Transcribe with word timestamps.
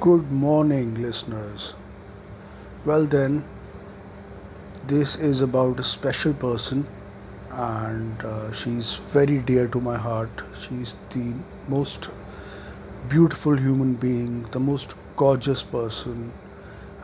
Good 0.00 0.30
morning, 0.32 0.94
listeners. 1.02 1.74
Well, 2.86 3.04
then, 3.04 3.44
this 4.86 5.16
is 5.16 5.42
about 5.42 5.78
a 5.78 5.82
special 5.82 6.32
person, 6.32 6.86
and 7.50 8.24
uh, 8.24 8.52
she's 8.52 8.94
very 8.98 9.38
dear 9.38 9.68
to 9.68 9.80
my 9.80 9.96
heart. 9.98 10.30
She's 10.58 10.96
the 11.10 11.34
most 11.68 12.08
beautiful 13.08 13.56
human 13.56 13.94
being, 13.94 14.42
the 14.56 14.60
most 14.60 14.94
gorgeous 15.16 15.62
person, 15.62 16.32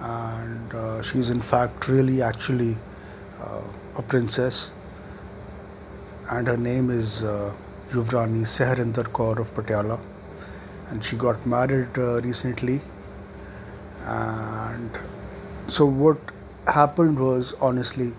and 0.00 0.74
uh, 0.74 1.02
she's 1.02 1.30
in 1.30 1.40
fact 1.40 1.88
really 1.88 2.22
actually 2.22 2.76
uh, 3.40 3.62
a 3.96 4.02
princess, 4.02 4.72
and 6.30 6.46
her 6.46 6.56
name 6.56 6.90
is 6.90 7.22
uh, 7.22 7.52
Yuvrani 7.90 8.44
Seharinder 8.56 9.04
Kaur 9.20 9.38
of 9.38 9.54
Patiala, 9.54 10.00
and 10.90 11.04
she 11.04 11.16
got 11.16 11.44
married 11.46 11.98
uh, 11.98 12.20
recently. 12.22 12.80
And 14.04 14.98
so 15.66 15.86
what 15.86 16.18
happened 16.66 17.18
was 17.18 17.54
honestly 17.60 18.12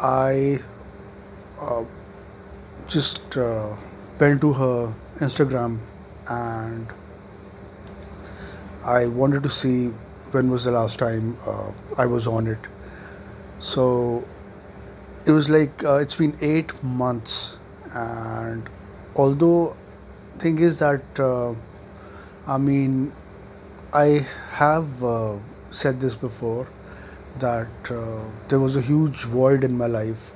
i 0.00 0.58
uh, 1.60 1.84
just 2.88 3.36
uh, 3.36 3.74
went 4.18 4.40
to 4.40 4.52
her 4.52 4.94
instagram 5.18 5.78
and 6.28 6.86
i 8.84 9.06
wanted 9.06 9.42
to 9.42 9.50
see 9.50 9.88
when 10.32 10.50
was 10.50 10.64
the 10.64 10.70
last 10.70 10.98
time 10.98 11.36
uh, 11.46 11.70
i 11.98 12.06
was 12.06 12.26
on 12.26 12.46
it. 12.46 12.68
So 13.58 14.24
it 15.26 15.32
was 15.32 15.50
like 15.50 15.84
uh, 15.84 15.96
it's 15.96 16.16
been 16.16 16.34
8 16.40 16.82
months 16.82 17.58
and 17.92 18.70
although 19.16 19.76
thing 20.40 20.58
is 20.58 20.78
that 20.80 21.20
uh, 21.20 21.54
i 22.46 22.58
mean 22.58 23.12
I 23.92 24.24
have 24.52 25.02
uh, 25.02 25.38
said 25.70 25.98
this 25.98 26.14
before 26.14 26.68
that 27.40 27.90
uh, 27.90 28.22
there 28.46 28.60
was 28.60 28.76
a 28.76 28.80
huge 28.80 29.24
void 29.24 29.64
in 29.64 29.76
my 29.76 29.86
life 29.86 30.32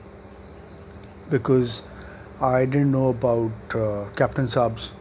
because 1.31 1.85
I 2.41 2.65
didn't 2.65 2.91
know 2.91 3.11
about 3.11 3.53
uh, 3.77 4.09
Captain 4.17 4.47
Saab's 4.47 4.93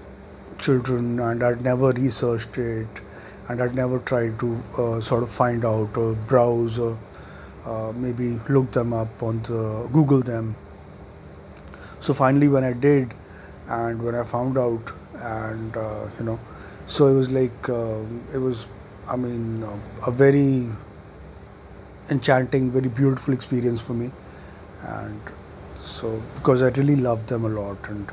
children 0.60 1.20
and 1.20 1.42
I'd 1.44 1.64
never 1.64 1.90
researched 1.94 2.60
it 2.60 3.02
and 3.50 3.60
I'd 3.60 3.74
never 3.74 3.98
tried 3.98 4.40
to 4.42 4.64
uh, 4.78 5.00
sort 5.00 5.24
of 5.24 5.32
find 5.32 5.66
out 5.66 5.98
or 5.98 6.14
browse 6.14 6.78
or 6.78 7.00
uh, 7.66 7.92
maybe 7.96 8.38
look 8.50 8.72
them 8.72 8.94
up 8.94 9.24
on 9.24 9.42
the 9.42 9.90
Google 9.92 10.22
them. 10.22 10.56
So 12.00 12.14
finally, 12.14 12.50
when 12.50 12.64
I 12.64 12.74
did 12.74 13.16
and 13.68 14.02
when 14.02 14.16
I 14.16 14.24
found 14.24 14.58
out, 14.58 14.92
and 15.16 15.76
uh, 15.78 16.08
you 16.20 16.26
know, 16.26 16.40
so 16.86 17.08
it 17.08 17.16
was 17.16 17.32
like 17.32 17.70
um, 17.70 18.22
it 18.34 18.38
was 18.38 18.68
i 19.10 19.16
mean 19.18 19.64
uh, 19.64 19.78
a 20.08 20.12
very 20.12 20.68
enchanting 22.12 22.72
very 22.72 22.90
beautiful 22.90 23.34
experience 23.34 23.82
for 23.82 23.94
me. 23.94 24.12
And 24.84 25.22
so 25.76 26.22
because 26.36 26.64
i 26.64 26.70
really 26.70 26.96
loved 26.96 27.28
them 27.28 27.44
a 27.46 27.50
lot 27.50 27.90
and 27.90 28.12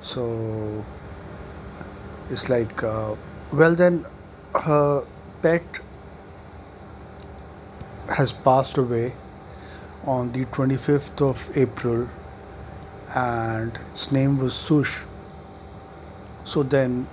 so 0.00 0.84
it's 2.30 2.48
like 2.48 2.82
uh, 2.82 3.14
well 3.52 3.74
then 3.74 4.04
her 4.54 5.04
pet 5.42 5.80
has 8.08 8.32
passed 8.32 8.76
away 8.78 9.12
on 10.04 10.32
the 10.32 10.44
25th 10.46 11.22
of 11.22 11.50
april 11.56 12.08
and 13.14 13.78
its 13.90 14.10
name 14.12 14.38
was 14.38 14.54
sush 14.54 15.04
so 16.44 16.62
then 16.62 17.06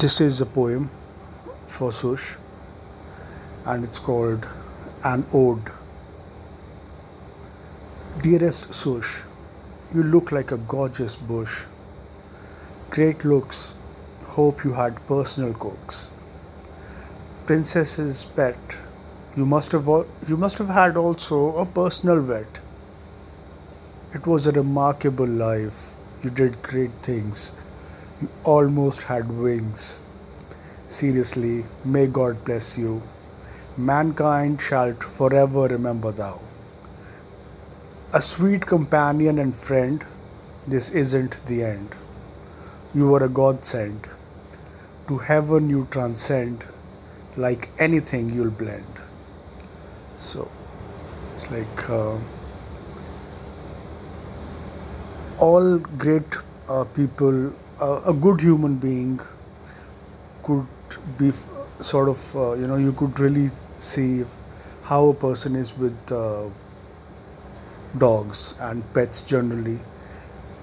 this 0.00 0.20
is 0.20 0.40
a 0.40 0.46
poem 0.46 0.90
for 1.66 1.90
Sush 1.90 2.36
and 3.66 3.84
it's 3.84 3.98
called 3.98 4.48
An 5.04 5.24
Ode. 5.32 5.70
Dearest 8.22 8.74
Sush, 8.74 9.22
you 9.94 10.02
look 10.02 10.32
like 10.32 10.52
a 10.52 10.58
gorgeous 10.58 11.16
bush. 11.16 11.64
Great 12.90 13.24
looks, 13.24 13.76
hope 14.26 14.64
you 14.64 14.72
had 14.72 15.06
personal 15.06 15.54
cooks. 15.54 16.10
Princess's 17.46 18.24
pet, 18.24 18.78
you 19.36 19.46
must 19.46 19.72
have 19.72 19.86
you 20.26 20.36
must 20.36 20.58
have 20.58 20.68
had 20.68 20.96
also 20.96 21.56
a 21.56 21.66
personal 21.66 22.20
vet. 22.20 22.60
It 24.14 24.26
was 24.26 24.46
a 24.46 24.52
remarkable 24.52 25.26
life. 25.26 25.96
You 26.22 26.30
did 26.30 26.62
great 26.62 26.94
things 26.94 27.52
you 28.20 28.28
almost 28.42 29.04
had 29.04 29.30
wings. 29.30 30.04
Seriously, 30.88 31.64
may 31.84 32.06
God 32.06 32.44
bless 32.44 32.76
you. 32.76 33.02
Mankind 33.76 34.60
shall 34.60 34.94
forever 34.94 35.68
remember 35.68 36.10
thou. 36.10 36.40
A 38.12 38.20
sweet 38.20 38.66
companion 38.66 39.38
and 39.38 39.54
friend, 39.54 40.04
this 40.66 40.90
isn't 40.90 41.44
the 41.46 41.62
end. 41.62 41.94
You 42.94 43.08
were 43.08 43.24
a 43.24 43.28
godsend. 43.28 44.08
To 45.08 45.18
heaven 45.18 45.68
you 45.70 45.86
transcend, 45.90 46.64
like 47.36 47.68
anything 47.78 48.30
you'll 48.30 48.50
blend. 48.50 49.00
So, 50.18 50.50
it's 51.34 51.50
like 51.50 51.88
uh, 51.88 52.18
all 55.40 55.78
great 56.04 56.36
uh, 56.68 56.84
people 56.84 57.52
uh, 57.80 58.00
a 58.06 58.12
good 58.12 58.40
human 58.40 58.76
being 58.76 59.20
could 60.42 60.66
be 61.18 61.30
sort 61.80 62.08
of 62.08 62.36
uh, 62.36 62.52
you 62.54 62.66
know 62.66 62.76
you 62.76 62.92
could 62.92 63.18
really 63.20 63.48
see 63.78 64.20
if, 64.20 64.36
how 64.82 65.08
a 65.08 65.14
person 65.14 65.54
is 65.54 65.76
with 65.76 66.12
uh, 66.12 66.48
dogs 67.96 68.54
and 68.60 68.82
pets 68.94 69.22
generally. 69.22 69.78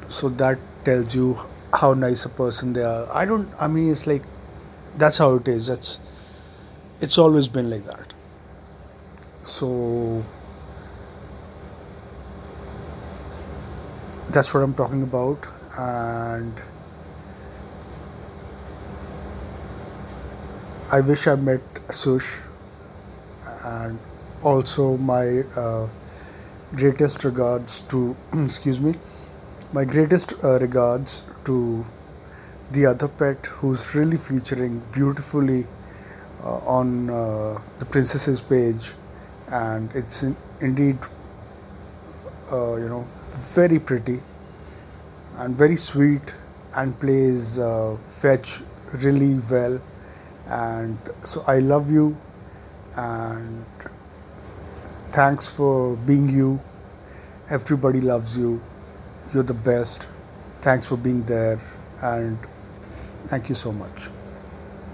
So 0.10 0.30
that 0.30 0.60
tells 0.86 1.16
you 1.16 1.38
how 1.74 1.94
nice 1.94 2.26
a 2.26 2.30
person 2.30 2.74
they 2.74 2.84
are. 2.84 3.08
I 3.12 3.26
don't 3.26 3.50
i 3.62 3.68
mean 3.68 3.92
it's 3.92 4.08
like 4.08 4.24
that's 4.98 5.18
how 5.18 5.36
it 5.36 5.48
is. 5.48 5.68
That's 5.68 6.00
it's 7.02 7.18
always 7.18 7.48
been 7.48 7.70
like 7.70 7.84
that. 7.86 8.14
So 9.42 10.24
that's 14.36 14.54
what 14.54 14.62
i'm 14.64 14.74
talking 14.74 15.02
about. 15.02 15.48
And 15.80 16.62
I 20.92 21.00
wish 21.02 21.28
I 21.28 21.36
met 21.36 21.62
Sush 21.90 22.40
and 23.64 23.98
also 24.44 24.98
my 24.98 25.42
uh, 25.56 25.88
greatest 26.76 27.24
regards 27.24 27.80
to 27.94 28.16
excuse 28.34 28.80
me 28.82 28.96
my 29.74 29.86
greatest 29.86 30.34
uh, 30.44 30.60
regards 30.60 31.28
to 31.46 31.86
the 32.72 32.86
other 32.86 33.08
pet 33.08 33.46
who's 33.46 33.96
really 33.96 34.18
featuring 34.18 34.82
beautifully 34.92 35.66
uh, 36.44 36.58
on 36.80 37.10
uh, 37.10 37.60
the 37.80 37.86
princess's 37.86 38.42
page. 38.42 38.94
And 39.50 39.92
it's 39.96 40.24
in, 40.24 40.36
indeed 40.62 40.98
uh, 42.52 42.76
you 42.76 42.90
know 42.90 43.06
very 43.36 43.80
pretty 43.80 44.20
and 45.38 45.56
very 45.56 45.76
sweet 45.76 46.36
and 46.76 46.98
plays 47.00 47.60
uh, 47.60 47.98
fetch 48.08 48.62
really 48.94 49.40
well 49.50 49.82
and 50.48 50.98
so 51.22 51.44
I 51.48 51.60
love 51.60 51.92
you 51.92 52.16
and 52.96 53.66
thanks 55.12 55.50
for 55.50 55.96
being 55.98 56.30
you. 56.30 56.62
Everybody 57.50 58.02
loves 58.02 58.38
you. 58.38 58.62
You're 59.34 59.44
the 59.44 59.54
best. 59.54 60.10
Thanks 60.62 60.90
for 60.90 60.98
being 60.98 61.24
there 61.24 61.60
and 62.02 62.38
thank 63.28 63.50
you 63.50 63.56
so 63.56 63.72
much. 63.72 64.10